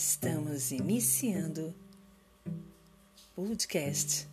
Estamos 0.00 0.70
iniciando 0.70 1.74
podcast 3.34 4.28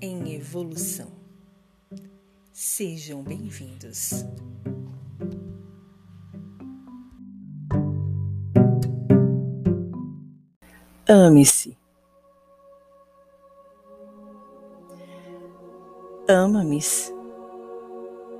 em 0.00 0.34
evolução. 0.34 1.12
Sejam 2.50 3.22
bem-vindos. 3.22 4.24
Ame-se. 11.06 11.76
Ama-me? 16.26 16.80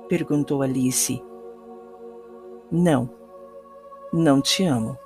perguntou 0.09 0.63
Alice. 0.63 1.21
Não, 2.71 3.07
não 4.11 4.41
te 4.41 4.63
amo 4.63 4.97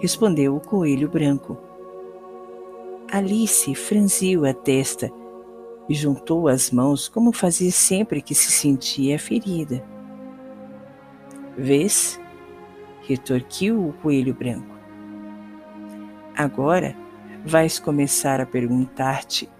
respondeu 0.00 0.56
o 0.56 0.60
coelho 0.60 1.08
branco. 1.08 1.56
Alice 3.12 3.74
franziu 3.74 4.46
a 4.46 4.54
testa 4.54 5.10
e 5.88 5.94
juntou 5.94 6.48
as 6.48 6.70
mãos 6.70 7.08
como 7.08 7.32
fazia 7.32 7.70
sempre 7.70 8.22
que 8.22 8.34
se 8.34 8.50
sentia 8.50 9.18
ferida. 9.18 9.84
Vês? 11.56 12.18
retorquiu 13.02 13.88
o 13.88 13.92
coelho 13.94 14.32
branco. 14.32 14.78
Agora 16.36 16.96
vais 17.44 17.78
começar 17.78 18.40
a 18.40 18.46
perguntar-te 18.46 19.50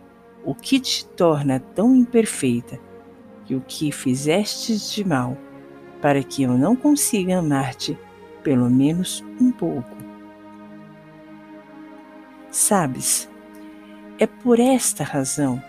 o 0.45 0.55
que 0.55 0.79
te 0.79 1.05
torna 1.05 1.59
tão 1.59 1.95
imperfeita 1.95 2.79
e 3.49 3.57
o 3.57 3.61
que 3.61 3.91
fizestes 3.91 4.93
de 4.93 5.05
mal 5.05 5.37
para 6.01 6.23
que 6.23 6.45
eu 6.45 6.57
não 6.57 6.77
consiga 6.77 7.39
amar-te 7.39 7.99
pelo 8.43 8.71
menos 8.71 9.25
um 9.41 9.51
pouco. 9.51 10.10
Sabes, 12.51 13.29
é 14.19 14.27
por 14.27 14.59
esta 14.59 15.05
razão 15.05 15.63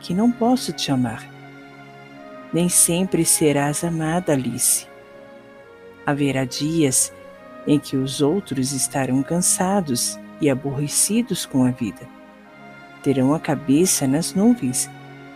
que 0.00 0.12
não 0.12 0.30
posso 0.30 0.72
te 0.72 0.90
amar. 0.90 1.24
Nem 2.52 2.68
sempre 2.68 3.24
serás 3.24 3.84
amada, 3.84 4.32
Alice. 4.32 4.88
Haverá 6.04 6.44
dias 6.44 7.12
em 7.64 7.78
que 7.78 7.96
os 7.96 8.20
outros 8.20 8.72
estarão 8.72 9.22
cansados 9.22 10.18
e 10.40 10.50
aborrecidos 10.50 11.46
com 11.46 11.64
a 11.64 11.70
vida. 11.70 12.08
Terão 13.04 13.32
a 13.32 13.38
cabeça 13.38 14.06
nas 14.06 14.34
nuvens 14.34 14.90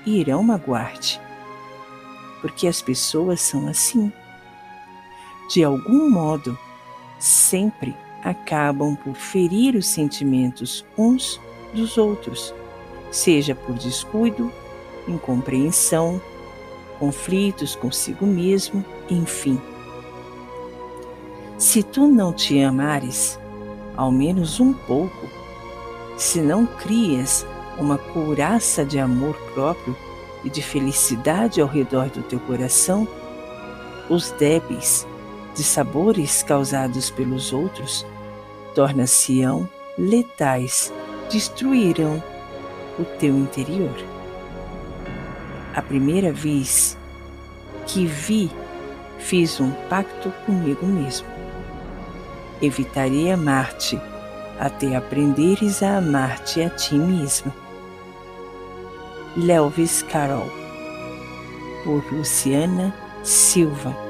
e 0.04 0.20
irão 0.20 0.42
magoar-te. 0.42 1.20
Porque 2.40 2.66
as 2.66 2.82
pessoas 2.82 3.40
são 3.40 3.68
assim. 3.68 4.12
De 5.52 5.62
algum 5.62 6.10
modo, 6.10 6.58
sempre 7.18 7.94
acabam 8.22 8.96
por 8.96 9.14
ferir 9.14 9.74
os 9.74 9.86
sentimentos 9.86 10.84
uns 10.96 11.40
dos 11.72 11.96
outros, 11.96 12.54
seja 13.10 13.54
por 13.54 13.74
descuido, 13.74 14.52
incompreensão, 15.08 16.20
conflitos 16.98 17.74
consigo 17.74 18.26
mesmo, 18.26 18.84
enfim. 19.08 19.60
Se 21.58 21.82
tu 21.82 22.06
não 22.06 22.32
te 22.32 22.60
amares, 22.62 23.38
ao 23.96 24.10
menos 24.10 24.60
um 24.60 24.72
pouco, 24.72 25.28
se 26.16 26.40
não 26.40 26.66
crias 26.66 27.46
uma 27.78 27.96
couraça 27.96 28.84
de 28.84 28.98
amor 28.98 29.34
próprio 29.54 29.96
e 30.44 30.50
de 30.50 30.62
felicidade 30.62 31.60
ao 31.60 31.68
redor 31.68 32.08
do 32.08 32.22
teu 32.22 32.40
coração, 32.40 33.06
os 34.08 34.30
débeis 34.32 35.06
de 35.60 35.66
sabores 35.66 36.42
causados 36.42 37.10
pelos 37.10 37.52
outros 37.52 38.06
torna-se-ão 38.74 39.68
letais, 39.98 40.90
destruirão 41.30 42.22
o 42.98 43.04
teu 43.04 43.36
interior. 43.36 43.94
A 45.74 45.82
primeira 45.82 46.32
vez 46.32 46.96
que 47.86 48.06
vi, 48.06 48.50
fiz 49.18 49.60
um 49.60 49.70
pacto 49.90 50.32
comigo 50.46 50.86
mesmo. 50.86 51.26
Evitarei 52.62 53.30
amar-te 53.30 54.00
até 54.58 54.96
aprenderes 54.96 55.82
a 55.82 55.98
amar-te 55.98 56.62
a 56.62 56.70
ti 56.70 56.94
mesmo. 56.94 57.52
Lewis 59.36 60.02
Carroll, 60.04 60.50
por 61.84 62.02
Luciana 62.10 62.94
Silva 63.22 64.09